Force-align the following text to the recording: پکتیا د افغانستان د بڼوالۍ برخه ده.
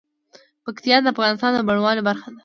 پکتیا 0.63 0.97
د 1.01 1.07
افغانستان 1.13 1.51
د 1.53 1.57
بڼوالۍ 1.67 2.01
برخه 2.09 2.27
ده. 2.33 2.39